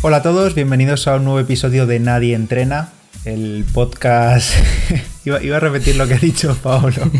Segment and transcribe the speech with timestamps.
[0.00, 2.90] Hola a todos, bienvenidos a un nuevo episodio de Nadie Entrena,
[3.24, 4.54] el podcast...
[5.24, 7.10] iba, a repetir lo que ha dicho Paolo.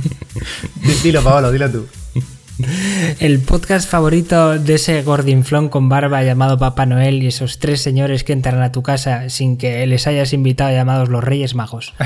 [1.03, 1.89] dilo, Paolo, dilo tú.
[3.19, 8.23] El podcast favorito de ese gordinflón con barba llamado Papá Noel y esos tres señores
[8.23, 11.95] que entran a tu casa sin que les hayas invitado llamados los Reyes Magos.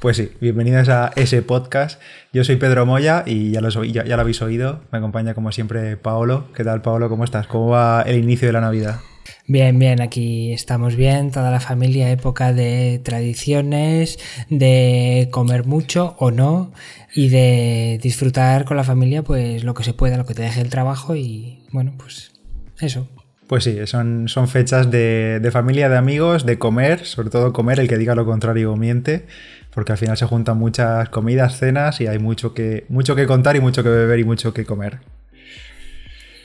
[0.00, 2.00] Pues sí, bienvenidos a ese podcast.
[2.32, 4.80] Yo soy Pedro Moya y ya lo, ya, ya lo habéis oído.
[4.92, 6.48] Me acompaña como siempre Paolo.
[6.54, 7.10] ¿Qué tal, Paolo?
[7.10, 7.46] ¿Cómo estás?
[7.46, 9.00] ¿Cómo va el inicio de la Navidad?
[9.46, 16.30] Bien, bien, aquí estamos bien, toda la familia, época de tradiciones, de comer mucho o
[16.30, 16.72] no
[17.14, 20.60] y de disfrutar con la familia pues lo que se pueda, lo que te deje
[20.60, 22.32] el trabajo y bueno, pues
[22.80, 23.08] eso.
[23.48, 27.80] Pues sí, son, son fechas de, de familia, de amigos, de comer, sobre todo comer,
[27.80, 29.26] el que diga lo contrario miente,
[29.74, 33.56] porque al final se juntan muchas comidas, cenas y hay mucho que, mucho que contar
[33.56, 35.00] y mucho que beber y mucho que comer.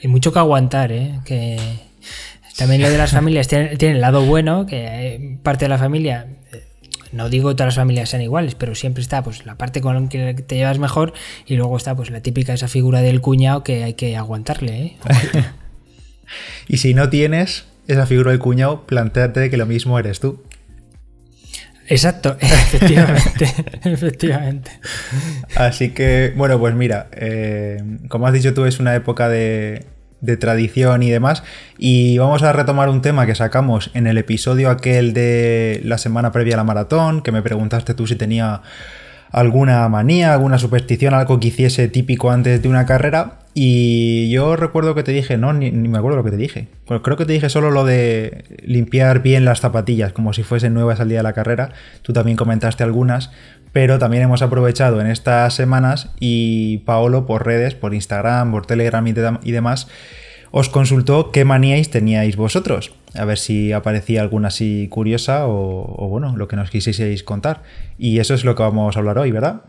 [0.02, 1.20] Y mucho que aguantar, ¿eh?
[1.24, 1.58] Que
[2.56, 6.64] también lo de las familias tiene, el lado bueno, que parte de la familia, eh,
[7.12, 9.94] no digo que todas las familias sean iguales, pero siempre está pues la parte con
[9.94, 11.12] la que te llevas mejor
[11.46, 14.72] y luego está pues la típica esa figura del cuñado que hay que aguantarle.
[14.82, 14.96] ¿eh?
[16.68, 20.42] y si no tienes esa figura del cuñado, planteate que lo mismo eres tú.
[21.88, 23.52] Exacto, efectivamente,
[23.84, 24.70] efectivamente.
[25.54, 29.84] Así que, bueno, pues mira, eh, como has dicho tú, es una época de,
[30.20, 31.42] de tradición y demás.
[31.78, 36.32] Y vamos a retomar un tema que sacamos en el episodio aquel de la semana
[36.32, 38.62] previa a la maratón, que me preguntaste tú si tenía
[39.32, 43.40] alguna manía, alguna superstición, algo que hiciese típico antes de una carrera.
[43.58, 46.68] Y yo recuerdo que te dije, no, ni, me acuerdo lo que te dije.
[46.84, 50.74] Pues creo que te dije solo lo de limpiar bien las zapatillas, como si fuesen
[50.74, 51.70] nuevas al día de la carrera.
[52.02, 53.30] Tú también comentaste algunas
[53.76, 59.06] pero también hemos aprovechado en estas semanas y Paolo por redes, por Instagram, por Telegram
[59.06, 59.12] y,
[59.52, 59.88] demás,
[60.50, 62.94] os consultó qué maníais teníais vosotros.
[63.14, 67.64] A ver si aparecía alguna así curiosa o, bueno, lo que nos quisieseis contar.
[67.98, 69.64] Y eso es lo que vamos a hablar hoy, ¿verdad?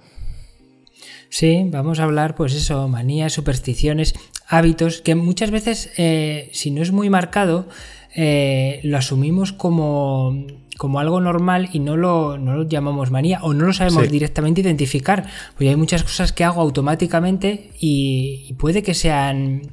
[1.27, 4.15] Sí, vamos a hablar, pues eso, manías, supersticiones,
[4.47, 7.67] hábitos, que muchas veces, eh, si no es muy marcado,
[8.15, 13.53] eh, lo asumimos como como algo normal y no lo, no lo llamamos manía o
[13.53, 15.25] no lo sabemos directamente identificar.
[15.51, 19.63] Porque hay muchas cosas que hago automáticamente y, puede que sean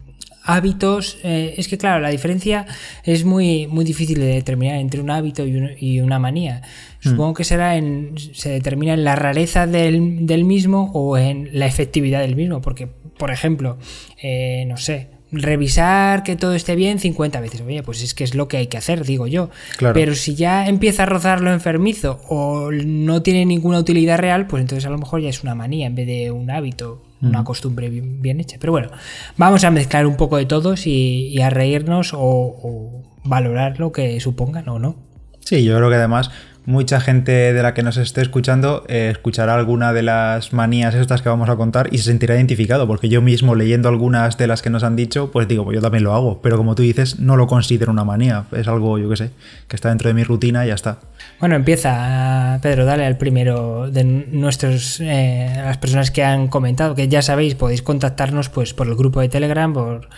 [0.42, 1.18] hábitos.
[1.22, 2.66] Eh, es que, claro, la diferencia
[3.04, 6.62] es muy, muy difícil de determinar entre un hábito y, una manía.
[7.02, 7.10] Hmm.
[7.10, 11.66] Supongo que será en, se determina en la rareza del, del, mismo o en la
[11.66, 12.60] efectividad del mismo.
[12.60, 13.78] Porque, por ejemplo,
[14.22, 17.60] eh, no sé, revisar que todo esté bien 50 veces.
[17.60, 19.50] Oye, pues es que es lo que hay que hacer, digo yo.
[19.78, 24.60] Pero si ya empieza a rozar lo enfermizo o no tiene ninguna utilidad real, pues
[24.60, 27.88] entonces a lo mejor ya es una manía en vez de un hábito, una costumbre
[27.90, 28.56] bien, hecha.
[28.60, 28.90] Pero bueno,
[29.36, 34.20] vamos a mezclar un poco de todos y, a reírnos o, o valorar lo que
[34.20, 34.96] supongan o no.
[35.40, 36.30] Sí, yo creo que además
[36.66, 41.22] mucha gente de la que nos esté escuchando eh, escuchará alguna de las manías estas
[41.22, 44.62] que vamos a contar y se sentirá identificado, porque yo mismo leyendo algunas de las
[44.62, 47.20] que nos han dicho, pues digo, pues yo también lo hago, pero como tú dices,
[47.20, 49.30] no lo considero una manía, es algo, yo qué sé,
[49.68, 50.98] que está dentro de mi rutina y ya está.
[51.40, 57.08] Bueno, empieza, Pedro, dale al primero de nuestros, eh, las personas que han comentado, que
[57.08, 60.08] ya sabéis, podéis contactarnos pues por el grupo de Telegram, por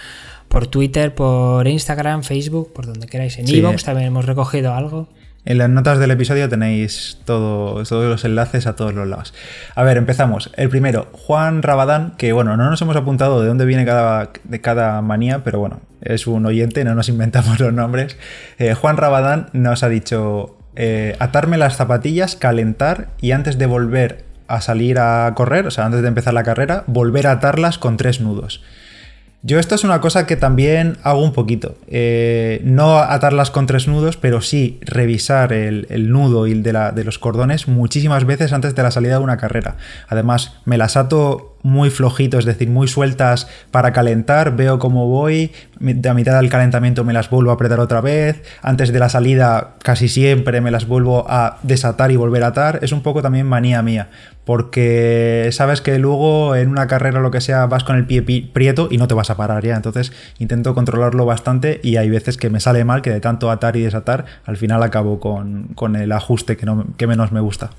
[0.49, 3.37] por Twitter, por Instagram, Facebook, por donde queráis.
[3.39, 5.09] En Evox también hemos recogido algo.
[5.47, 9.33] En las notas del episodio tenéis todos los enlaces a todos los lados.
[9.77, 10.51] A ver, empezamos.
[10.57, 14.61] El primero, Juan Rabadán, que bueno, no nos hemos apuntado de dónde viene cada, de
[14.61, 18.19] cada manía, pero bueno, es un oyente, no nos inventamos los nombres.
[18.59, 24.25] Eh, Juan Rabadán nos ha dicho eh, atarme las zapatillas, calentar y antes de volver
[24.49, 27.97] a salir a correr, o sea, antes de empezar la carrera, volver a atarlas con
[27.97, 28.65] tres nudos.
[29.47, 31.77] Yo esto es una cosa que también hago un poquito.
[31.87, 37.05] Eh, no atarlas con tres nudos, pero sí revisar el, nudo y de, la, de
[37.05, 39.77] los cordones muchísimas veces antes de la salida de una carrera.
[40.09, 45.51] Además, me las ato muy flojitos, es decir, muy sueltas para calentar, veo cómo voy,
[45.81, 49.75] a mitad del calentamiento me las vuelvo a apretar otra vez, antes de la salida
[49.83, 53.47] casi siempre me las vuelvo a desatar y volver a atar, es un poco también
[53.47, 54.09] manía mía,
[54.45, 58.23] porque sabes que luego en una carrera o lo que sea vas con el pie
[58.23, 62.37] prieto y no te vas a parar ya, entonces intento controlarlo bastante y hay veces
[62.37, 66.13] que me sale mal, que de tanto atar y desatar, al final acabo con, el
[66.13, 66.67] ajuste que,
[66.97, 67.71] que menos me gusta.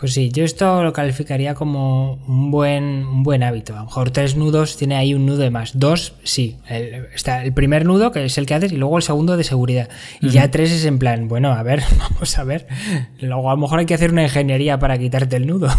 [0.00, 3.74] Pues sí, yo esto lo calificaría como un buen, un buen hábito.
[3.74, 5.78] A lo mejor tres nudos tiene ahí un nudo de más.
[5.78, 6.56] Dos, sí.
[7.14, 9.90] está el primer nudo, que es el que haces, y luego el segundo de seguridad.
[10.22, 12.66] Y ya tres es en plan, bueno, a ver, vamos a ver.
[13.20, 15.68] Luego a lo mejor hay que hacer una ingeniería para quitarte el nudo.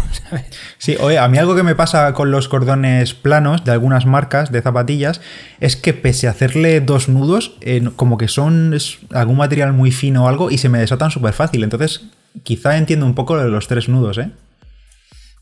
[0.78, 4.50] Sí, oye, a mí algo que me pasa con los cordones planos de algunas marcas
[4.50, 5.20] de zapatillas
[5.60, 7.56] es que pese a hacerle dos nudos,
[7.94, 8.76] como que son
[9.12, 11.62] algún material muy fino o algo y se me desatan súper fácil.
[11.62, 12.02] Entonces
[12.42, 14.30] quizá entiendo un poco de los tres nudos, ¿eh?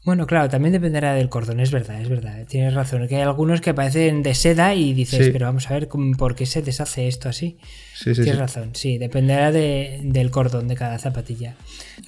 [0.02, 2.46] Bueno, claro, también dependerá del cordón, es verdad, es verdad.
[2.48, 5.88] Tienes razón, que hay algunos que parecen de seda y dices, pero vamos a ver
[6.16, 7.58] por qué se deshace esto así.
[7.94, 11.54] Sí, sí, Tienes razón, sí, dependerá del cordón de cada zapatilla.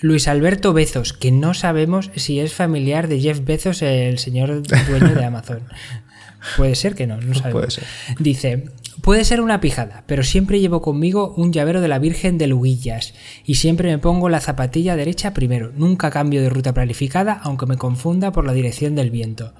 [0.00, 5.14] Luis Alberto Bezos, que no sabemos si es familiar de Jeff Bezos, el señor dueño
[5.14, 5.60] de Amazon.
[6.56, 7.52] Puede ser que no, no sabemos.
[7.52, 7.84] Puede ser.
[8.18, 8.64] Dice,
[9.00, 13.14] Puede ser una pijada, pero siempre llevo conmigo un llavero de la Virgen de Luguillas
[13.44, 15.72] y siempre me pongo la zapatilla derecha primero.
[15.74, 19.54] Nunca cambio de ruta planificada, aunque me confunda por la dirección del viento.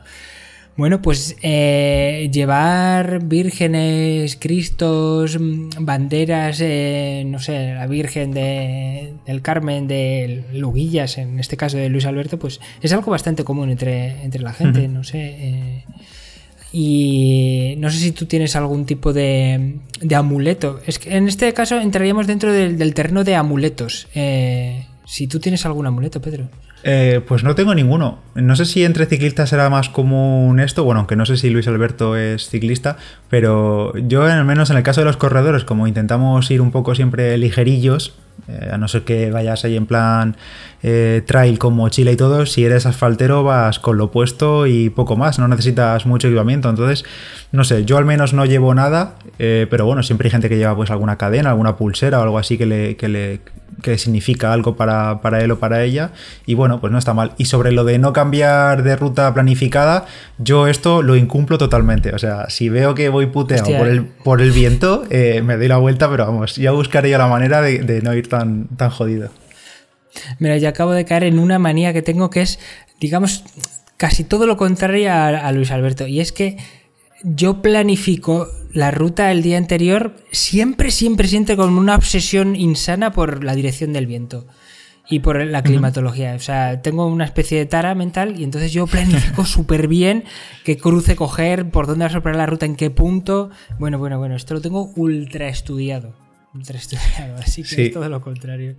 [0.76, 9.43] Bueno, pues eh, llevar vírgenes, cristos, mm, banderas, eh, no sé, la Virgen de, del
[9.43, 14.23] Carmen, de Luguillas, en este caso de Luis Alberto, pues es algo bastante común entre,
[14.23, 15.19] entre la gente, no sé.
[15.20, 15.84] Eh,
[16.72, 19.76] y no sé si tú tienes algún tipo de,
[20.14, 20.80] amuleto.
[20.86, 24.08] Es que en este caso entraríamos dentro del, terreno de amuletos.
[24.14, 26.48] Eh, si tú tienes algún amuleto, Pedro.
[26.84, 28.19] Eh, pues no tengo ninguno.
[28.34, 31.69] No sé si entre ciclistas será más común esto, bueno, aunque no sé si Luis
[31.69, 32.96] Alberto es ciclista,
[33.29, 36.94] pero yo al menos en el caso de los corredores, como intentamos ir un poco
[36.94, 38.14] siempre ligerillos,
[38.49, 40.37] eh, a no ser que vayas ahí en plan
[40.82, 45.17] eh, trail con mochila y todo, si eres asfaltero vas con lo puesto y poco
[45.17, 46.69] más, no necesitas mucho equipamiento.
[46.69, 47.05] Entonces,
[47.52, 50.56] no sé, yo al menos no llevo nada, eh, pero bueno, siempre hay gente que
[50.56, 53.40] lleva pues alguna cadena, alguna pulsera o algo así que le, que le
[53.82, 56.12] que significa algo para, él o para ella.
[56.46, 57.32] Y bueno, pues no está mal.
[57.37, 60.06] Y sobre lo de no cambiar de ruta planificada,
[60.38, 62.14] yo esto lo incumplo totalmente.
[62.14, 65.76] O sea, si veo que voy puteado por el, por el viento, me doy la
[65.76, 69.31] vuelta, pero vamos, ya buscaré yo la manera de, de no ir tan, tan jodido.
[70.38, 72.58] Mira, yo acabo de caer en una manía que tengo que es,
[73.00, 73.44] digamos,
[73.96, 76.06] casi todo lo contrario a, Luis Alberto.
[76.06, 76.56] Y es que
[77.23, 83.44] yo planifico la ruta el día anterior siempre, siempre, siempre con una obsesión insana por
[83.44, 84.46] la dirección del viento
[85.08, 86.34] y por la climatología.
[86.34, 90.24] O sea, tengo una especie de tara mental y entonces yo planifico súper bien
[90.64, 93.50] qué cruce coger, por dónde va a soplar la ruta, en qué punto.
[93.78, 96.21] Bueno, bueno, bueno, esto lo tengo ultra estudiado
[97.38, 98.75] así que es todo lo contrario.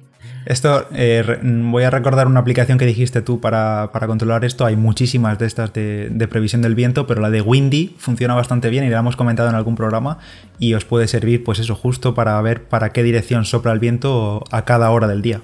[0.45, 4.65] Esto, eh, voy a recordar una aplicación que dijiste tú para, controlar esto.
[4.65, 8.83] Hay muchísimas de estas de, previsión del viento, pero la de Windy funciona bastante bien
[8.83, 10.19] y la hemos comentado en algún programa
[10.59, 14.43] y os puede servir, pues eso, justo para ver para qué dirección sopla el viento
[14.51, 15.41] a cada hora del día.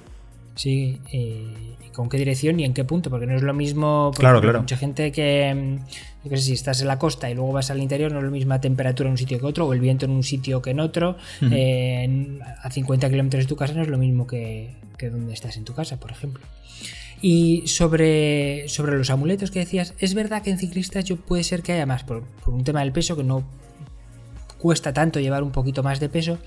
[0.55, 1.68] Sí, eh,
[1.99, 4.13] con qué dirección y en qué punto, porque no es lo mismo.
[4.17, 4.61] Claro, claro.
[4.61, 5.79] Mucha gente que
[6.23, 8.31] yo sé, si estás en la costa y luego vas al interior, no es la
[8.31, 10.79] misma temperatura en un sitio que otro, o el viento en un sitio que en
[10.79, 11.17] otro.
[11.51, 15.57] Eh, a 50 kilómetros de tu casa no es lo mismo que, que donde estás
[15.57, 16.41] en tu casa, por ejemplo.
[17.21, 21.63] Y sobre, sobre los amuletos que decías, es verdad que en ciclistas yo puede ser
[21.63, 23.43] que haya más, por, por un tema del peso, que no
[24.59, 26.37] cuesta tanto llevar un poquito más de peso.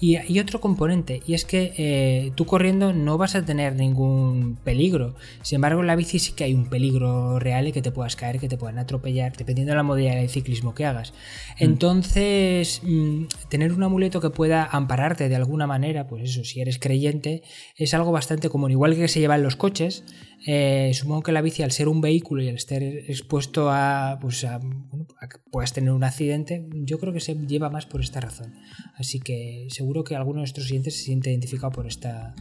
[0.00, 4.58] Y, hay otro componente, y es que eh, tú corriendo no vas a tener ningún
[4.62, 5.14] peligro.
[5.42, 8.16] Sin embargo, en la bici sí que hay un peligro real y que te puedas
[8.16, 11.12] caer, que te puedan atropellar, dependiendo de la modalidad de ciclismo que hagas.
[11.12, 11.64] Mm.
[11.64, 16.78] Entonces, mm, tener un amuleto que pueda ampararte de alguna manera, pues eso, si eres
[16.78, 17.42] creyente,
[17.76, 18.70] es algo bastante común.
[18.72, 20.04] Igual que se lleva en los coches,
[20.46, 24.44] eh, supongo que la bici, al ser un vehículo y al estar expuesto a, pues
[24.44, 28.54] a, que puedas tener un accidente, yo creo que se lleva más por esta razón.
[28.96, 32.34] Así que seguro que alguno de nuestros clientes se siente identificado por esta,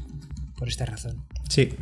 [0.57, 1.25] por esta razón.
[1.49, 1.73] Sí.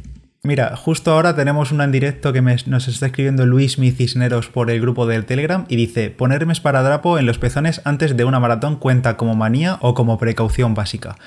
[0.44, 4.72] Mira, justo ahora tenemos una en directo que nos está escribiendo Luis Mi Cisneros por
[4.72, 8.77] el grupo del Telegram y dice: Ponerme esparadrapo en los pezones antes de una maratón
[8.77, 11.17] cuenta como manía o como precaución básica.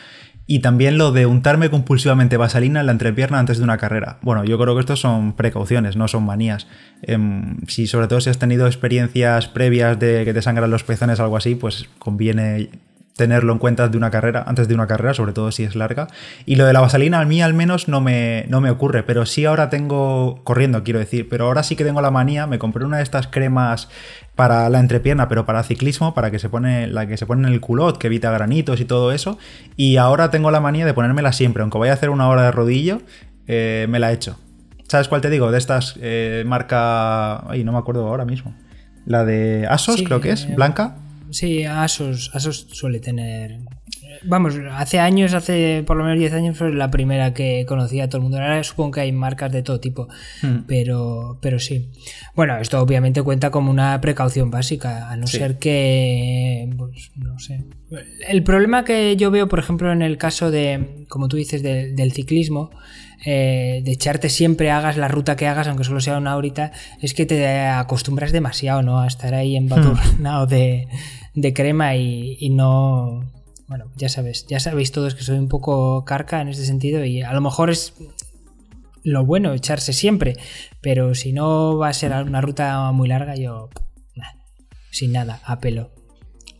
[0.53, 4.19] Y también lo de untarme compulsivamente vaselina en la entrepierna antes de una carrera.
[4.21, 6.67] Bueno, yo creo que estos son precauciones, no son manías.
[7.03, 11.21] Em, si sobre todo si has tenido experiencias previas de que te sangran los pezones
[11.21, 12.69] o algo así, pues conviene
[13.21, 16.09] tenerlo en cuenta de una carrera, antes de una carrera, sobre todo si es larga.
[16.47, 19.27] Y lo de la vaselina a mí al menos no me, no me ocurre, pero
[19.27, 22.87] sí ahora tengo, corriendo quiero decir, pero ahora sí que tengo la manía, me compré
[22.87, 23.91] una de estas cremas
[24.37, 27.53] para la entrepierna, pero para ciclismo, para que se pone, la que se pone en
[27.53, 29.37] el culot, que evita granitos y todo eso.
[29.77, 32.53] Y ahora tengo la manía de ponérmela siempre, aunque vaya a hacer una hora de
[32.53, 33.03] rodillo,
[33.47, 34.39] eh, me la he hecho.
[34.89, 35.51] ¿Sabes cuál te digo?
[35.51, 37.47] De estas eh, marca...
[37.51, 38.55] Ay, no me acuerdo ahora mismo.
[39.05, 40.97] La de Asos, creo que es, blanca.
[41.31, 43.59] Sí, Asos, Asos suele tener
[44.25, 48.09] Vamos, hace años, hace por lo menos 10 años fue la primera que conocía a
[48.09, 48.39] todo el mundo.
[48.39, 50.09] Ahora supongo que hay marcas de todo tipo,
[50.43, 50.65] Hmm.
[50.67, 51.91] pero, pero sí.
[52.35, 55.39] Bueno, esto obviamente cuenta como una precaución básica, a no Sí.
[55.39, 57.65] ser que, pues, no sé.
[58.29, 61.93] El problema que yo veo, por ejemplo, en el caso de, como tú dices, de-
[61.93, 62.71] del ciclismo,
[63.25, 67.15] eh, de echarte siempre, hagas la ruta que hagas, aunque solo sea una horita, es
[67.15, 69.01] que te acostumbras demasiado, ¿no?
[69.01, 70.89] A estar ahí embadurnado de,
[71.35, 73.31] de crema y, y no...
[73.69, 77.23] Bueno, ya sabes, ya sabéis todos que soy un poco carca en este sentido y
[77.23, 77.95] a lo mejor es
[79.03, 80.37] lo bueno echarse siempre,
[80.81, 83.69] pero si no va a ser una ruta muy larga, yo
[84.17, 84.33] nah,
[84.91, 85.93] sin nada, a pelo.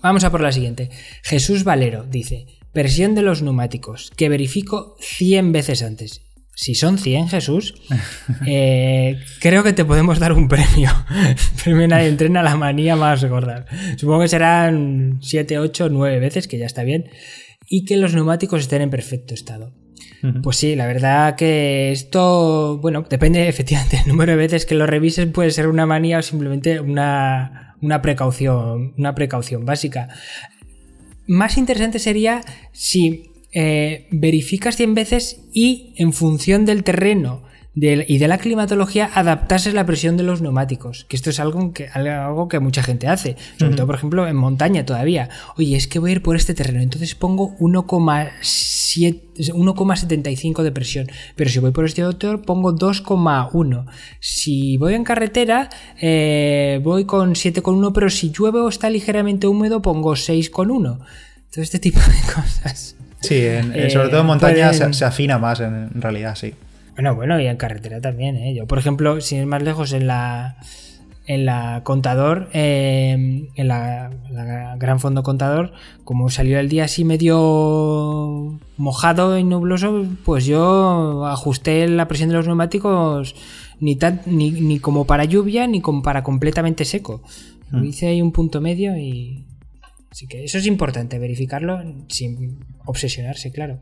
[0.03, 0.91] Vamos a por la siguiente.
[1.23, 6.23] Jesús Valero dice, versión de los neumáticos, que verifico 100 veces antes.
[6.61, 7.73] Si son 100, Jesús,
[8.47, 10.91] eh, creo que te podemos dar un premio.
[11.65, 13.65] premio Nadie entrena la manía más gorda.
[13.97, 17.09] Supongo que serán 7, 8, 9 veces, que ya está bien.
[17.67, 19.73] Y que los neumáticos estén en perfecto estado.
[20.43, 24.87] Pues sí, la verdad que esto, bueno, depende efectivamente del número de veces que lo
[24.87, 30.09] revises, puede ser una manía o simplemente una, una precaución, una precaución básica.
[31.27, 37.43] Más interesante sería si eh, verificas 100 veces y en función del terreno
[37.75, 41.89] y de la climatología adaptases la presión de los neumáticos, que esto es algo que,
[41.89, 45.29] algo que mucha gente hace, sobre todo por ejemplo en montaña todavía.
[45.57, 51.07] Oye, es que voy a ir por este terreno, entonces pongo 1,7 1,75 de presión,
[51.37, 53.87] pero si voy por este otro pongo 2,1.
[54.19, 59.81] Si voy en carretera eh, voy con 7,1, pero si llueve o está ligeramente húmedo
[59.81, 60.99] pongo 6,1.
[61.53, 62.97] Todo este tipo de cosas.
[63.21, 66.35] Sí, en- Eh, sobre todo en montaña pueden- se, se afina más en, en realidad,
[66.35, 66.55] sí.
[66.95, 68.55] Bueno, bueno, y en carretera también, ¿eh?
[68.55, 70.57] Yo, por ejemplo, sin ir más lejos, en la,
[71.27, 75.73] en la Contador, eh, en la, la Gran Fondo Contador,
[76.05, 82.37] como salió el día así medio mojado y nubloso, pues yo ajusté la presión de
[82.37, 83.35] los neumáticos
[83.81, 87.23] ni, tan, ni, ni como para lluvia ni como para completamente seco.
[87.71, 89.45] Lo hice ahí un punto medio y...
[90.11, 93.81] Así que eso es importante, verificarlo sin obsesionarse, claro.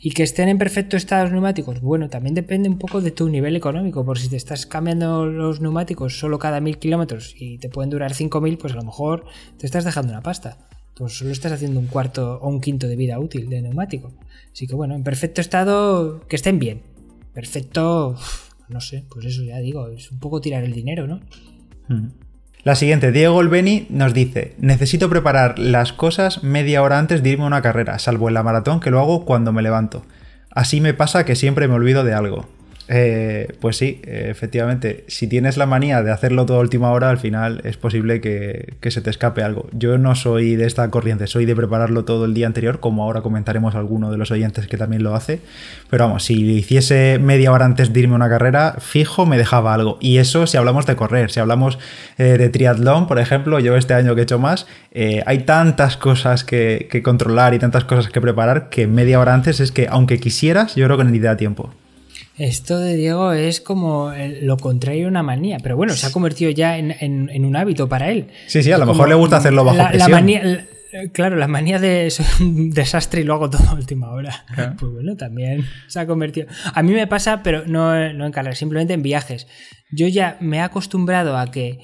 [0.00, 3.28] Y que estén en perfecto estado los neumáticos, bueno, también depende un poco de tu
[3.28, 7.68] nivel económico, por si te estás cambiando los neumáticos solo cada mil kilómetros y te
[7.68, 9.26] pueden durar 5.000, pues a lo mejor
[9.58, 10.58] te estás dejando una pasta.
[10.96, 14.12] Pues solo estás haciendo un cuarto o un quinto de vida útil de neumático.
[14.52, 16.82] Así que bueno, en perfecto estado, que estén bien.
[17.32, 18.16] Perfecto,
[18.68, 21.20] no sé, pues eso ya digo, es un poco tirar el dinero, ¿no?
[21.88, 22.08] Mm.
[22.62, 27.44] La siguiente, Diego Olbeni nos dice, necesito preparar las cosas media hora antes de irme
[27.44, 30.04] a una carrera, salvo en la maratón que lo hago cuando me levanto.
[30.50, 32.48] Así me pasa que siempre me olvido de algo.
[32.92, 37.60] Eh, pues sí, efectivamente, si tienes la manía de hacerlo toda última hora, al final
[37.62, 39.68] es posible que, se te escape algo.
[39.72, 43.22] Yo no soy de esta corriente, soy de prepararlo todo el día anterior, como ahora
[43.22, 45.40] comentaremos a alguno de los oyentes que también lo hace.
[45.88, 49.72] Pero vamos, si hiciese media hora antes de irme a una carrera, fijo me dejaba
[49.72, 49.96] algo.
[50.00, 51.78] Y eso si hablamos de correr, si hablamos
[52.18, 55.96] eh, de triatlón, por ejemplo, yo este año que he hecho más, eh, hay tantas
[55.96, 59.86] cosas que, que controlar y tantas cosas que preparar que media hora antes es que,
[59.88, 61.70] aunque quisieras, yo creo que ni te da tiempo.
[62.40, 66.10] Esto de Diego es como el- lo contrario a una manía, pero bueno, se ha
[66.12, 68.28] convertido ya en, en- en un hábito para él.
[68.46, 70.10] Sí, sí, a lo Como mejor le gusta hacerlo bajo la, la presión.
[70.12, 70.64] manía, la-
[71.12, 74.44] claro, la manía de soy un desastre y lo hago todo a última hora.
[74.54, 74.74] Claro.
[74.78, 76.46] Pues bueno, también se ha convertido.
[76.74, 79.46] A mí me pasa, pero no, no en carreras, simplemente en viajes.
[79.92, 81.78] Yo ya me he acostumbrado a que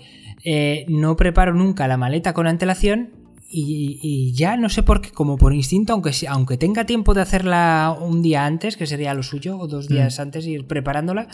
[0.44, 3.10] eh, no preparo nunca la maleta con antelación
[3.58, 7.22] y, y ya no sé por qué, como por instinto, aunque, aunque tenga tiempo de
[7.22, 11.28] hacerla un día antes, que sería lo suyo, o dos días antes, ir preparándola,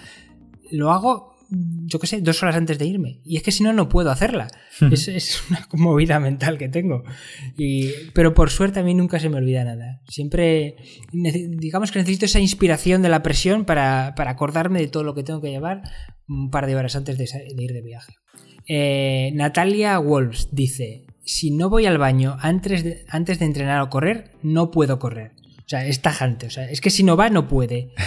[0.71, 3.21] lo hago, yo qué sé, dos horas antes de irme.
[3.25, 4.47] Y es que si no, no puedo hacerla.
[4.93, 7.03] es, es una movida mental que tengo.
[7.59, 10.01] Y, pero por suerte a mí nunca se me olvida nada.
[10.07, 10.77] Siempre,
[11.13, 15.25] digamos que necesito esa inspiración de la presión para, para acordarme de todo lo que
[15.25, 15.83] tengo que llevar
[16.29, 17.25] un par de horas antes de
[17.59, 18.15] ir de viaje.
[18.69, 23.91] Eh, Natalia Wolves dice, si no voy al baño antes de, antes de entrenar o
[23.91, 25.33] correr, no puedo correr.
[25.73, 26.49] O sea, es tajante.
[26.49, 27.89] O sea, es que si no va, no puede.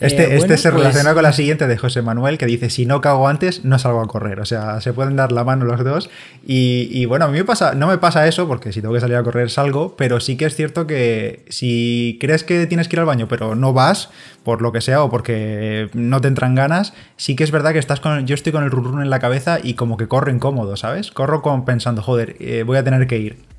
[0.00, 2.68] Este, Eh, este bueno, se pues- relaciona con la siguiente de José Manuel, que dice,
[2.70, 4.40] si no cago antes, no salgo a correr.
[4.40, 6.10] O sea, se pueden dar la mano los dos.
[6.46, 9.00] Y, y bueno, a mí me pasa, no me pasa eso, porque si tengo que
[9.00, 12.96] salir a correr salgo, pero sí que es cierto que si crees que tienes que
[12.96, 14.10] ir al baño, pero no vas,
[14.42, 17.78] por lo que sea, o porque no te entran ganas, sí que es verdad que
[17.78, 20.30] estás con, yo estoy con el run run en la cabeza y como que corro
[20.30, 21.10] incómodo, ¿sabes?
[21.10, 23.53] Corro con, pensando, joder, eh, voy a tener que ir.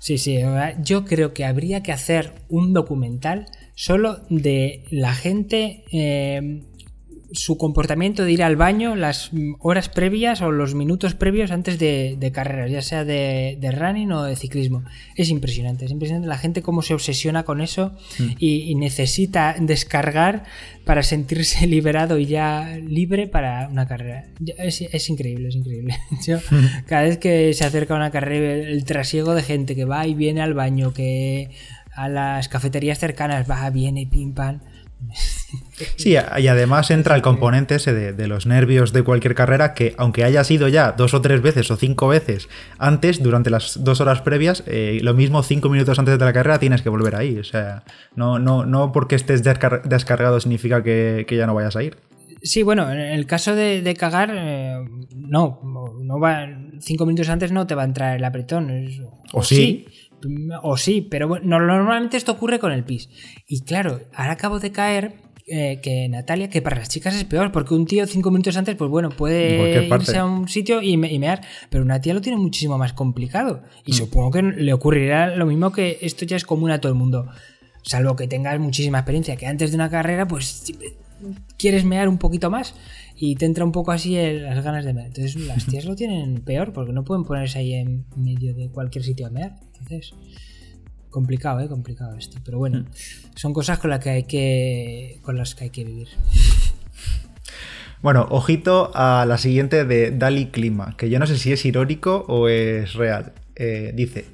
[0.00, 0.38] Sí, sí,
[0.82, 6.62] yo creo que habría que hacer un documental solo de la gente, eh,
[7.32, 12.30] su comportamiento de ir al baño las horas previas o los minutos previos antes de,
[12.32, 14.84] carreras, ya sea de, running o de ciclismo.
[15.16, 18.24] Es impresionante, es impresionante la gente cómo se obsesiona con eso mm.
[18.38, 20.44] y, necesita descargar
[20.84, 24.26] para sentirse liberado y ya libre para una carrera.
[24.58, 25.96] Es, increíble, es increíble.
[26.50, 26.84] Mm.
[26.86, 30.14] cada vez que se acerca a una carrera, el trasiego de gente que va y
[30.14, 31.50] viene al baño, que
[31.92, 34.60] a las cafeterías cercanas va, viene, pim, pam
[35.96, 40.24] Sí, y además entra el componente ese de, los nervios de cualquier carrera que aunque
[40.24, 44.22] haya sido ya dos o tres veces o cinco veces antes, durante las dos horas
[44.22, 47.38] previas, eh, lo mismo cinco minutos antes de la carrera tienes que volver ahí.
[47.38, 47.82] O sea,
[48.14, 51.96] no, no, no porque estés descargado significa que, ya no vayas a ir.
[52.42, 54.76] Sí, bueno, en el caso de, cagar, eh,
[55.14, 55.60] no,
[56.02, 56.48] no va,
[56.80, 58.70] cinco minutos antes no te va a entrar el apretón.
[59.32, 59.86] o, sí
[60.62, 63.08] o sí, pero bueno, normalmente esto ocurre con el pis.
[63.46, 65.14] Y claro, ahora acabo de caer
[65.52, 68.76] eh, que Natalia, que para las chicas es peor, porque un tío cinco minutos antes,
[68.76, 72.78] pues bueno, puede irse a un sitio y, mear, pero una tía lo tiene muchísimo
[72.78, 73.62] más complicado.
[73.84, 73.94] Y mm.
[73.94, 77.26] supongo que le ocurrirá lo mismo que esto ya es común a todo el mundo,
[77.82, 80.72] salvo que tengas muchísima experiencia, que antes de una carrera, pues
[81.56, 82.74] quieres mear un poquito más
[83.16, 85.08] y te entra un poco así las ganas de mear.
[85.08, 89.04] Entonces las tías lo tienen peor porque no pueden ponerse ahí en medio de cualquier
[89.04, 89.56] sitio a mear.
[89.72, 90.14] Entonces,
[91.10, 91.68] complicado, ¿eh?
[91.68, 92.38] Complicado esto.
[92.44, 92.86] Pero bueno,
[93.34, 96.08] son cosas con las que hay que, con las que, hay que vivir.
[98.02, 102.24] Bueno, ojito a la siguiente de Dali Clima, que yo no sé si es irónico
[102.28, 103.34] o es real.
[103.56, 104.24] Eh, dice,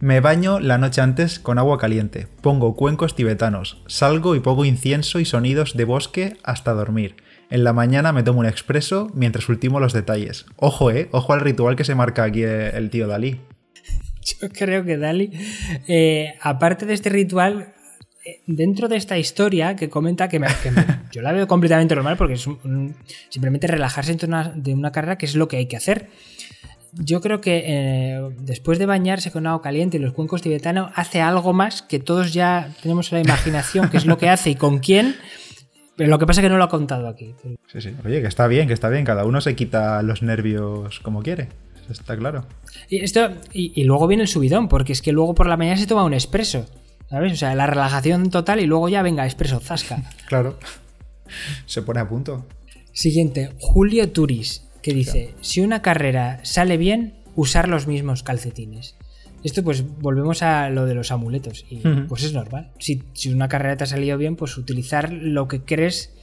[0.00, 5.20] me baño la noche antes con agua caliente, pongo cuencos tibetanos, salgo y pongo incienso
[5.20, 7.14] y sonidos de bosque hasta dormir.
[7.50, 10.46] En la mañana me tomo un expreso mientras ultimo los detalles.
[10.56, 13.40] Ojo, eh, ojo al ritual que se marca aquí el tío Dalí.
[14.40, 15.30] Yo creo que Dali,
[15.86, 17.74] eh, aparte de este ritual,
[18.24, 20.40] eh, dentro de esta historia que comenta que,
[21.12, 22.48] yo la veo completamente normal porque es
[23.28, 26.08] simplemente relajarse de una, de una, carrera que es lo que hay que hacer.
[26.92, 31.20] Yo creo que eh, después de bañarse con agua caliente y los cuencos tibetanos hace
[31.20, 34.78] algo más que todos ya tenemos la imaginación, que es lo que hace y con
[34.78, 35.16] quién.
[35.96, 37.34] Pero lo que pasa es que no lo ha contado aquí.
[37.66, 37.94] Sí, sí.
[38.04, 39.04] Oye, que está bien, que está bien.
[39.04, 41.48] Cada uno se quita los nervios como quiere
[41.90, 42.46] está claro.
[42.88, 45.86] Y, esto, y, luego viene el subidón, porque es que luego por la mañana se
[45.86, 46.66] toma un expreso.
[47.10, 47.32] ¿Sabes?
[47.32, 50.02] O sea, la relajación total y luego ya venga, expreso, zasca.
[50.26, 50.58] claro.
[51.66, 52.46] Se pone a punto.
[52.92, 58.96] Siguiente, Julio Turis, que dice: Si una carrera sale bien, usar los mismos calcetines.
[59.42, 61.66] Esto, pues volvemos a lo de los amuletos.
[61.68, 61.76] Y
[62.08, 62.70] pues es normal.
[62.78, 66.14] Si, si, una carrera te ha salido bien, pues utilizar lo que crees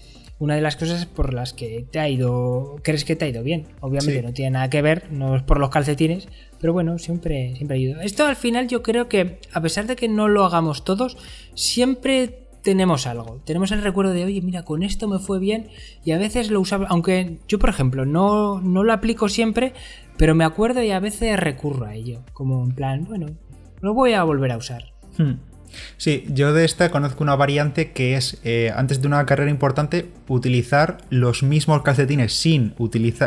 [0.42, 3.44] una de las cosas por las que te ha ido, crees que te ha ido
[3.44, 3.68] bien.
[3.80, 6.28] Obviamente no tiene nada que ver, no es por los calcetines,
[6.60, 8.04] pero bueno, siempre, siempre ayuda.
[8.04, 11.16] Esto al final yo creo que, a pesar de que no lo hagamos todos,
[11.54, 13.40] siempre tenemos algo.
[13.46, 15.68] Tenemos el recuerdo de, oye, mira, con esto me fue bien
[16.04, 19.74] y a veces lo usaba, aunque yo, por ejemplo, no, no lo aplico siempre,
[20.18, 22.24] pero me acuerdo y a veces recurro a ello.
[22.34, 23.28] Como en plan, bueno,
[23.80, 24.86] lo voy a volver a usar.
[25.20, 25.51] Hmm.
[25.98, 30.10] Sí, yo de esta conozco una variante que es, eh, antes de una carrera importante,
[30.28, 32.74] utilizar los mismos calcetines sin,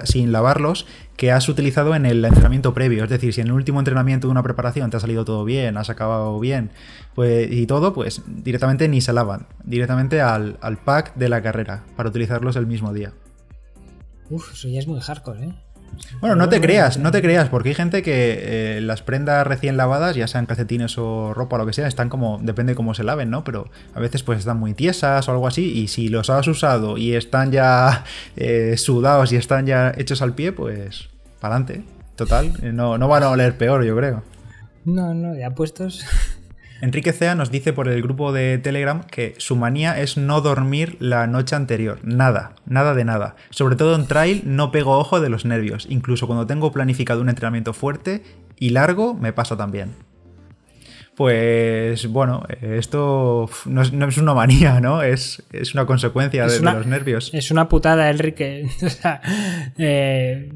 [0.05, 3.05] sin lavarlos que has utilizado en el entrenamiento previo.
[3.05, 5.77] Es decir, si en el último entrenamiento de una preparación te ha salido todo bien,
[5.77, 6.71] has acabado bien
[7.15, 9.47] pues, y todo, pues directamente ni se lavan.
[9.65, 13.13] Directamente al, al pack de la carrera para utilizarlos el mismo día.
[14.31, 15.55] Uf, eso ya es muy hardcore, ¿eh?
[16.21, 19.77] Bueno, no te creas, no te creas, porque hay gente que eh, las prendas recién
[19.77, 23.05] lavadas, ya sean calcetines o ropa o lo que sea, están como, depende cómo se
[23.05, 23.45] laven, ¿no?
[23.45, 26.99] Pero a veces pues están muy tiesas o algo así, y si los has usado
[26.99, 28.05] y están ya
[28.37, 31.09] eh, sudados y están ya hechos al pie, pues
[31.41, 31.85] para adelante.
[32.17, 34.23] Total, no, no van a oler peor, yo creo.
[34.85, 36.05] No, no, ya puestos.
[36.85, 40.99] Enrique Cea nos dice por el grupo de Telegram que su manía es no dormir
[41.01, 41.99] la noche anterior.
[42.03, 43.37] Nada, nada de nada.
[43.49, 45.87] Sobre todo en trail no pego ojo de los nervios.
[45.89, 48.23] Incluso cuando tengo planificado un entrenamiento fuerte
[48.59, 49.93] y largo, me pasa también.
[51.17, 55.03] Pues bueno, esto no es, una manía, ¿no?
[55.03, 55.43] Es,
[55.73, 57.31] una consecuencia de, los nervios.
[57.33, 58.69] Es una putada, Enrique.
[59.79, 60.53] Eh,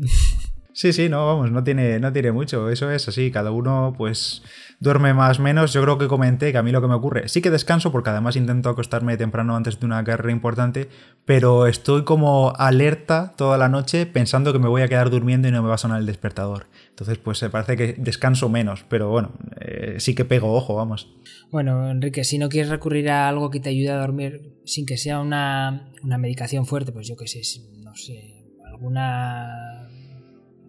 [0.75, 2.69] sí, sí, no, vamos, no tiene, no tiene mucho.
[2.69, 4.43] Eso es así, cada uno pues
[4.81, 5.73] duerme más menos.
[5.73, 8.11] Yo creo que comenté que a mí lo que me ocurre, sí que descanso porque
[8.11, 10.89] además intento acostarme temprano antes de una carrera importante,
[11.25, 15.51] pero estoy como alerta toda la noche pensando que me voy a quedar durmiendo y
[15.51, 16.67] no me va a sonar el despertador.
[16.91, 21.15] Entonces, pues se parece que descanso menos, pero bueno, eh, sí que pego ojo, vamos.
[21.51, 24.97] Bueno, Enrique, si no quieres recurrir a algo que te ayude a dormir sin que
[24.97, 27.41] sea una, una medicación fuerte, pues yo qué sé,
[27.83, 29.89] no sé, alguna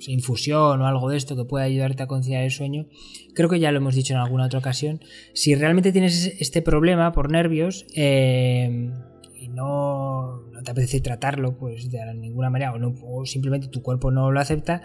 [0.08, 2.88] infusión o algo de esto que pueda ayudarte a conciliar el sueño,
[3.34, 5.02] creo que ya lo hemos dicho en alguna otra ocasión.
[5.34, 8.92] Si realmente tienes este problema por nervios eh,
[9.36, 9.99] y no,
[10.64, 14.40] te apetece tratarlo, pues de ninguna manera, o, no, o simplemente tu cuerpo no lo
[14.40, 14.82] acepta,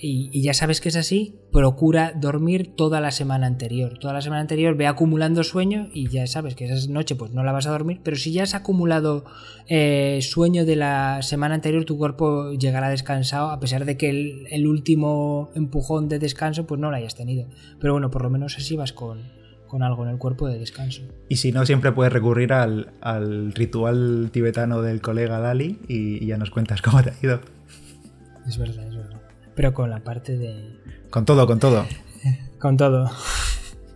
[0.00, 3.98] y, ya sabes que es así, procura dormir toda la semana anterior.
[3.98, 7.42] Toda la semana anterior ve acumulando sueño y ya sabes que esa noche pues no
[7.44, 9.24] la vas a dormir, pero si ya has acumulado
[9.68, 14.46] eh, sueño de la semana anterior, tu cuerpo llegará descansado, a pesar de que el,
[14.50, 17.48] el último empujón de descanso pues no lo hayas tenido.
[17.80, 19.43] Pero bueno, por lo menos así vas con
[19.74, 21.02] con algo en el cuerpo de descanso.
[21.28, 26.50] Y si no, siempre puedes recurrir al, ritual tibetano del colega Dali y, ya nos
[26.50, 27.40] cuentas cómo te ha ido.
[28.46, 29.20] Es verdad, es verdad.
[29.56, 30.78] Pero con la parte de...
[31.10, 31.86] Con todo, con todo.
[32.60, 33.10] con todo.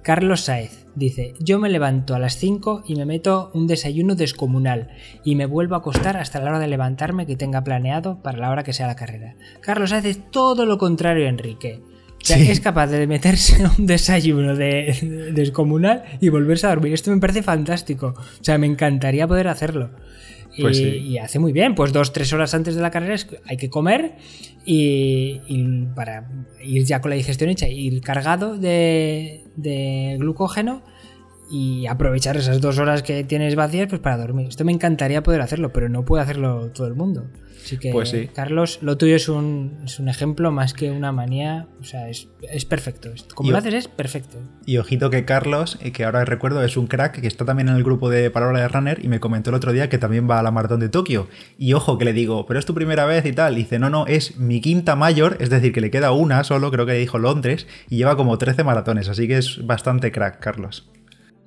[0.03, 4.89] Carlos Saez dice, yo me levanto a las 5 y me meto un desayuno descomunal
[5.23, 8.51] y me vuelvo a acostar hasta la hora de levantarme que tenga planeado para la
[8.51, 9.37] hora que sea la carrera.
[9.61, 11.85] Carlos Saez es todo lo contrario Enrique
[12.21, 16.93] es capaz de meterse un desayuno de, descomunal y volverse a dormir.
[16.93, 18.15] Esto me parece fantástico.
[18.17, 19.91] O sea, me encantaría poder hacerlo.
[20.61, 23.15] Pues y, hace muy bien, pues dos, tres horas antes de la carrera
[23.47, 24.17] hay que comer
[24.65, 25.39] y,
[25.95, 26.29] para
[26.61, 30.83] ir ya con la digestión hecha, ir cargado de, de glucógeno
[31.51, 34.49] y aprovechar esas dos horas que tienes vacías pues para dormir.
[34.49, 37.27] Esto me encantaría poder hacerlo, pero no puede hacerlo todo el mundo.
[37.69, 41.67] Así que, pues Carlos, lo tuyo es un, es un, ejemplo más que una manía.
[41.83, 43.11] O sea, es, es perfecto.
[43.35, 44.39] Como lo haces es perfecto.
[44.65, 47.77] Y ojito que Carlos, eh, que ahora recuerdo, es un crack que está también en
[47.77, 50.39] el grupo de Palabra de Runner y me comentó el otro día que también va
[50.39, 51.29] a la maratón de Tokio.
[51.59, 53.53] Y ojo que le digo, pero es tu primera vez y tal.
[53.53, 56.71] Y dice, no, no, es mi quinta mayor, es decir, que le queda una solo,
[56.71, 59.11] creo que le dijo Londres, y lleva como 13 maratones.
[59.11, 60.91] Así que es bastante crack, Carlos.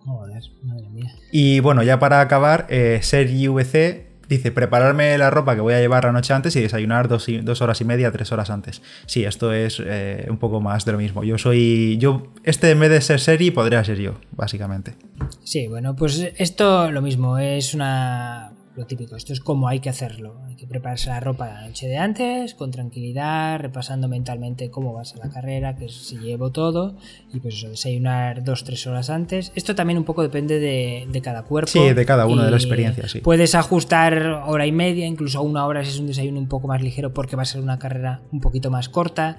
[0.06, 1.16] Joder, madre mía.
[1.32, 5.82] Y bueno, ya para acabar, eh, Ser IVC Dice, prepararme la ropa que voy a
[5.82, 7.28] llevar la noche antes y desayunar dos,
[7.60, 8.82] horas y media, tres horas antes.
[9.06, 11.26] Sí, esto es eh, un poco más de lo mismo.
[11.26, 11.98] Yo soy.
[11.98, 14.96] Yo, este en vez de ser serie, podría ser yo, básicamente.
[15.44, 17.39] Sí, bueno, pues esto lo mismo.
[17.39, 20.41] Es una lo típico, esto es como hay que hacerlo.
[20.48, 25.02] Hay que prepararse la ropa la noche de antes, con tranquilidad, repasando mentalmente cómo va
[25.02, 26.96] a ser la carrera, que si llevo todo,
[27.32, 29.52] y pues eso, desayunar dos, tres horas antes.
[29.56, 31.72] Esto también un poco depende de, cada cuerpo.
[31.72, 33.20] Sí, de cada uno, de la experiencia, sí.
[33.20, 36.67] Puedes ajustar hora y media, incluso a una hora si es un desayuno un poco
[36.67, 39.38] más ligero, porque va a ser una carrera un poquito más corta.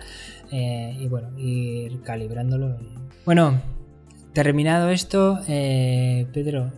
[0.52, 2.76] Eh, y bueno, ir calibrándolo.
[3.24, 3.60] Bueno,
[4.32, 6.72] Terminado esto, eh, Pedro,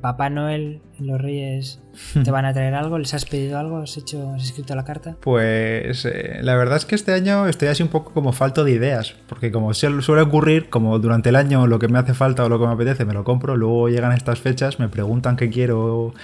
[0.00, 1.80] Papá Noel, los Reyes,
[2.24, 2.98] ¿te van a traer algo?
[2.98, 3.78] ¿Les has pedido algo?
[3.78, 5.16] ¿Has, hecho, has escrito la carta?
[5.20, 8.72] Pues eh, la verdad es que este año estoy así un poco como falto de
[8.72, 12.48] ideas, porque como suele ocurrir, como durante el año lo que me hace falta o
[12.48, 16.14] lo que me apetece me lo compro, luego llegan estas fechas, me preguntan qué quiero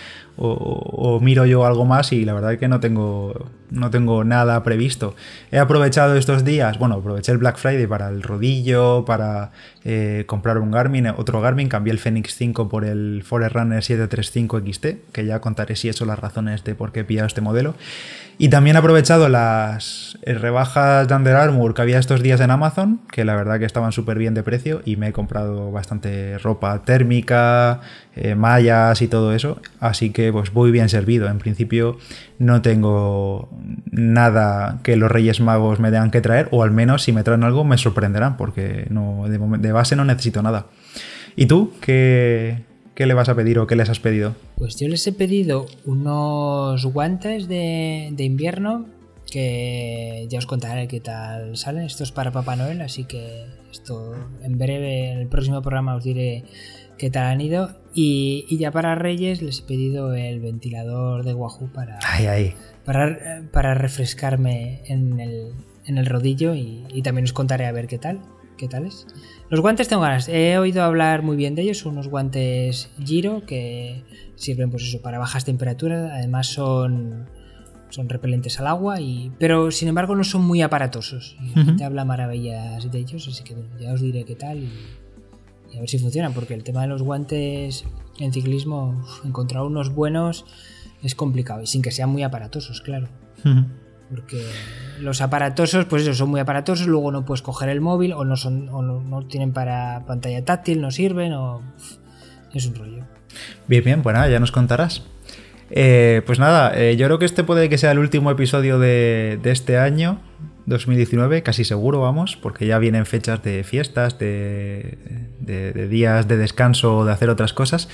[0.41, 4.63] o, miro yo algo más y la verdad es que no tengo, no tengo nada
[4.63, 5.17] previsto.
[5.51, 9.51] He aprovechado estos días, bueno, aproveché el Black Friday para el rodillo, para
[9.85, 15.13] eh, comprar un Garmin, otro Garmin, cambié el Fenix 5 por el Forerunner 735 XT,
[15.13, 17.75] que ya contaré si eso las razones de por qué he pillado este modelo.
[18.41, 23.01] Y también he aprovechado las rebajas de Under Armour que había estos días en Amazon,
[23.11, 26.85] que la verdad que estaban súper bien de precio y me he comprado bastante ropa
[26.85, 27.81] térmica,
[28.15, 29.61] eh, mallas y todo eso.
[29.81, 31.27] Así que pues voy bien servido.
[31.27, 31.99] En principio
[32.39, 33.49] no tengo
[33.91, 37.43] nada que los Reyes Magos me tengan que traer, o al menos si me traen
[37.43, 40.67] algo me sorprenderán, porque no, de, de base no necesito nada.
[41.35, 41.73] ¿Y tú?
[41.81, 42.68] ¿Qué,
[42.99, 44.35] ¿Qué le vas a pedir o qué les has pedido?
[44.57, 48.87] Pues yo les he pedido unos guantes de, invierno
[49.31, 51.85] que ya os contaré qué tal salen.
[51.85, 56.03] Esto es para Papá Noel, así que esto en breve, en el próximo programa os
[56.03, 56.43] diré
[56.99, 57.71] qué tal han ido.
[57.95, 62.01] Y, ya para Reyes les he pedido el ventilador de Wahoo para,
[62.85, 65.53] para, para refrescarme en el,
[65.87, 68.23] en el rodillo y, y, también os contaré a ver qué tal,
[68.59, 69.07] qué tal es.
[69.49, 70.29] Los guantes tengo ganas.
[70.29, 71.79] He oído hablar muy bien de ellos.
[71.79, 76.13] Son unos guantes Giro que sirven pues eso para bajas temperaturas.
[76.13, 77.27] Además son,
[77.89, 79.01] son repelentes al agua.
[79.01, 81.37] Y, pero sin embargo no son muy aparatosos.
[81.79, 83.27] te habla maravillas de ellos.
[83.29, 84.71] Así que ya os diré qué tal y,
[85.75, 86.35] a ver si funcionan.
[86.35, 87.85] Porque el tema de los guantes
[88.19, 90.45] en ciclismo, encontrar unos buenos
[91.03, 91.63] es complicado.
[91.63, 93.09] Y sin que sean muy aparatosos, claro.
[94.11, 94.43] Porque
[95.01, 98.37] los aparatosos, pues eso, son muy aparatosos, luego no puedes coger el móvil o no
[98.37, 101.63] son o no, tienen para pantalla táctil, no sirven o
[102.55, 103.05] es un rollo.
[103.67, 105.03] Bien, bien, pues nada, ya nos contarás.
[105.71, 109.39] Eh, pues nada, eh, yo creo que este puede que sea el último episodio de,
[109.45, 110.21] este año,
[110.69, 114.99] 2019, casi seguro, vamos, porque ya vienen fechas de fiestas, de,
[115.41, 117.89] de días de descanso de hacer otras cosas.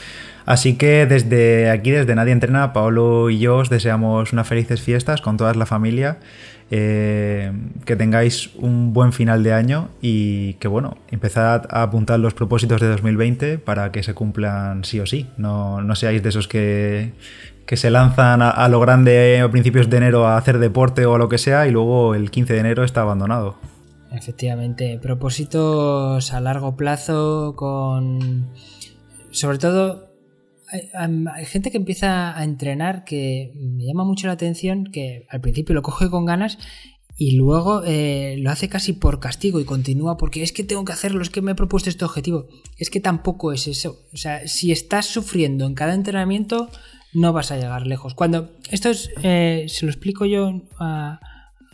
[0.46, 5.20] Así que desde aquí, desde Nadie Entrena, Paolo y yo os deseamos unas felices fiestas
[5.20, 6.18] con toda la familia.
[6.70, 7.52] Eh,
[7.84, 12.80] que tengáis un buen final de año y que bueno, empezad a apuntar los propósitos
[12.80, 15.28] de 2020 para que se cumplan sí o sí.
[15.37, 17.12] No, no seáis de esos que,
[17.66, 21.29] que se lanzan a, lo grande a principios de enero a hacer deporte o lo
[21.29, 23.57] que sea y luego el 15 de enero está abandonado.
[24.12, 28.50] Efectivamente, propósitos a largo plazo con...
[29.31, 30.14] Sobre todo,
[30.92, 35.74] hay, gente que empieza a entrenar que me llama mucho la atención, que al principio
[35.74, 36.59] lo coge con ganas
[37.16, 40.92] y luego eh, lo hace casi por castigo y continúa porque es que tengo que
[40.92, 42.46] hacerlo, es que me he propuesto este objetivo.
[42.79, 44.03] Es que tampoco es eso.
[44.12, 46.70] O sea, si estás sufriendo en cada entrenamiento,
[47.14, 48.14] no vas a llegar lejos.
[48.14, 51.20] Cuando esto es, eh, se lo explico yo a,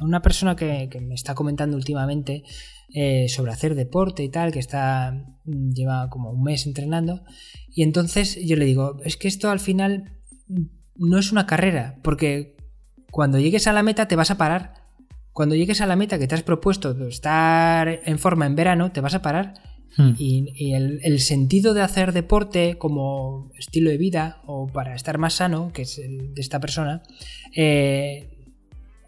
[0.00, 2.44] una persona que, me está comentando últimamente
[2.94, 7.22] eh, sobre hacer deporte y tal, que está lleva como un mes entrenando,
[7.68, 10.16] y entonces yo le digo, es que esto al final
[10.96, 12.57] no es una carrera, porque
[13.11, 14.81] cuando llegues a la meta te vas a parar
[15.33, 19.00] cuando llegues a la meta que te has propuesto estar en forma en verano, te
[19.00, 19.55] vas a parar.
[19.96, 20.12] Hmm.
[20.18, 25.72] Y, el, sentido de hacer deporte como estilo de vida o para estar más sano,
[25.72, 27.03] que es el de esta persona,
[27.55, 28.29] eh,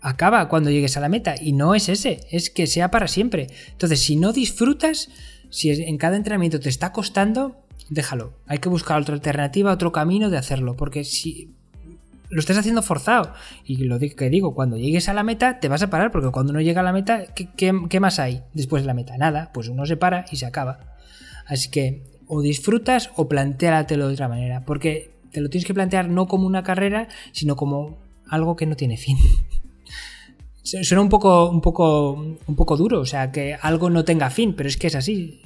[0.00, 1.34] acaba cuando llegues a la meta.
[1.40, 3.46] Y no es ese, es que sea para siempre.
[3.70, 5.08] Entonces, si no disfrutas,
[5.50, 8.34] si en cada entrenamiento te está costando, déjalo.
[8.46, 10.76] Hay que buscar otra alternativa, otro camino de hacerlo.
[10.76, 11.54] Porque si
[12.32, 13.34] lo estás haciendo forzado.
[13.64, 16.52] Y lo que digo, cuando llegues a la meta te vas a parar, porque cuando
[16.54, 19.16] no llega a la meta, ¿qué, más hay después de la meta?
[19.18, 20.96] Nada, pues uno se para y se acaba.
[21.46, 26.08] Así que o disfrutas o planteatelo de otra manera, porque te lo tienes que plantear
[26.08, 29.18] no como una carrera, sino como algo que no tiene fin.
[30.62, 34.54] Suena un poco, un poco, un poco duro, o sea, que algo no tenga fin,
[34.56, 35.42] pero es que es así.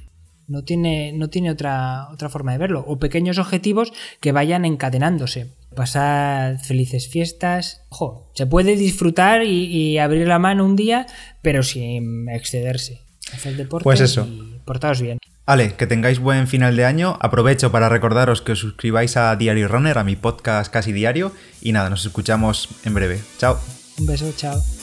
[0.48, 2.85] No tiene, no tiene otra, otra forma de verlo.
[2.87, 5.52] O pequeños objetivos que vayan encadenándose.
[5.74, 7.82] Pasar felices fiestas.
[7.88, 11.06] Ojo, se puede disfrutar y, abrir la mano un día,
[11.42, 13.02] pero sin excederse.
[13.32, 14.26] Hacer deporte pues eso.
[14.26, 15.18] y portaos bien.
[15.46, 17.18] Ale, que tengáis buen final de año.
[17.20, 21.32] Aprovecho para recordaros que os suscribáis a Diario Runner, a mi podcast casi diario.
[21.62, 23.20] Y nada, nos escuchamos en breve.
[23.38, 23.59] Chao.
[23.98, 24.75] Un beso, chao.